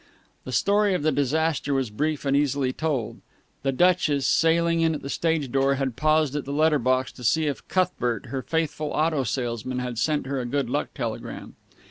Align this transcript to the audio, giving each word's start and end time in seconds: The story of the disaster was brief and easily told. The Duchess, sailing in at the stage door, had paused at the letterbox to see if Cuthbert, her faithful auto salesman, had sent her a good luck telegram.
The 0.45 0.51
story 0.51 0.95
of 0.95 1.03
the 1.03 1.11
disaster 1.11 1.75
was 1.75 1.91
brief 1.91 2.25
and 2.25 2.35
easily 2.35 2.73
told. 2.73 3.19
The 3.61 3.71
Duchess, 3.71 4.25
sailing 4.25 4.81
in 4.81 4.95
at 4.95 5.03
the 5.03 5.11
stage 5.11 5.51
door, 5.51 5.75
had 5.75 5.95
paused 5.95 6.35
at 6.35 6.43
the 6.45 6.51
letterbox 6.51 7.11
to 7.11 7.23
see 7.23 7.45
if 7.45 7.67
Cuthbert, 7.67 8.25
her 8.25 8.41
faithful 8.41 8.93
auto 8.93 9.23
salesman, 9.23 9.77
had 9.77 9.99
sent 9.99 10.25
her 10.25 10.39
a 10.39 10.45
good 10.47 10.71
luck 10.71 10.89
telegram. 10.95 11.53